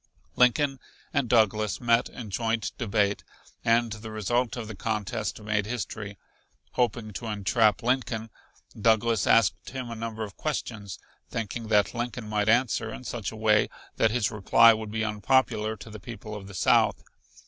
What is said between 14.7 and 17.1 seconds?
would be unpopular to the people of the South.